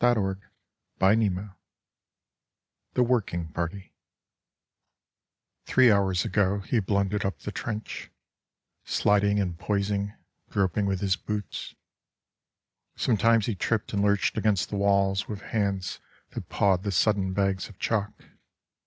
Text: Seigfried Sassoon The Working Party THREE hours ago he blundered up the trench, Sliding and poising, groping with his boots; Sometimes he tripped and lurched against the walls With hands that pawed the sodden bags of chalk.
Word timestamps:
Seigfried 0.01 0.39
Sassoon 0.99 1.53
The 2.95 3.03
Working 3.03 3.49
Party 3.49 3.93
THREE 5.65 5.91
hours 5.91 6.25
ago 6.25 6.61
he 6.61 6.79
blundered 6.79 7.23
up 7.23 7.37
the 7.41 7.51
trench, 7.51 8.09
Sliding 8.83 9.39
and 9.39 9.59
poising, 9.59 10.15
groping 10.49 10.87
with 10.87 11.01
his 11.01 11.15
boots; 11.17 11.75
Sometimes 12.95 13.45
he 13.45 13.53
tripped 13.53 13.93
and 13.93 14.01
lurched 14.01 14.39
against 14.39 14.71
the 14.71 14.75
walls 14.77 15.27
With 15.27 15.41
hands 15.41 15.99
that 16.31 16.49
pawed 16.49 16.81
the 16.81 16.91
sodden 16.91 17.33
bags 17.33 17.69
of 17.69 17.77
chalk. 17.77 18.23